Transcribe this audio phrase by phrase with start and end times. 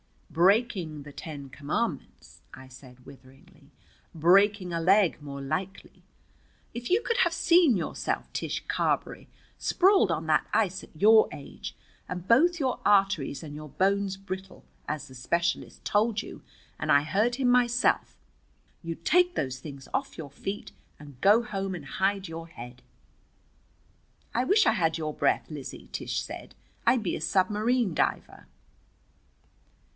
[0.31, 3.69] "Breaking the Ten Commandments!" I said witheringly.
[4.15, 6.01] "Breaking a leg more likely.
[6.73, 9.27] If you could have seen yourself, Tish Carberry,
[9.59, 11.75] sprawled on that ice at your age,
[12.07, 16.41] and both your arteries and your bones brittle, as the specialist told you,
[16.79, 18.15] and I heard him myself,
[18.81, 22.81] you'd take those things off your feet and go home and hide your head."
[24.33, 26.55] "I wish I had your breath, Lizzie," Tish said.
[26.87, 28.47] "I'd be a submarine diver."